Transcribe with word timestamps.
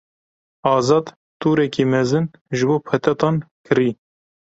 Azad 0.75 1.05
tûrekî 1.39 1.83
mezin 1.93 2.25
ji 2.57 2.63
bo 2.69 2.77
petatan 2.87 3.35
kirî. 3.65 3.89